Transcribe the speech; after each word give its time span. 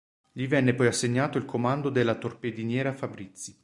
Gli 0.31 0.47
venne 0.47 0.73
poi 0.73 0.87
assegnato 0.87 1.37
il 1.37 1.45
comando 1.45 1.91
della 1.91 2.15
torpediniera 2.15 2.91
"Fabrizi". 2.91 3.55